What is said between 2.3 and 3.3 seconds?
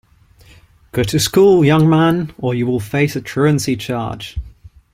or you will face a